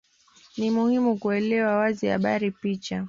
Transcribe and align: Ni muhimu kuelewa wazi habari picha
Ni 0.57 0.69
muhimu 0.69 1.17
kuelewa 1.17 1.75
wazi 1.77 2.07
habari 2.07 2.51
picha 2.51 2.99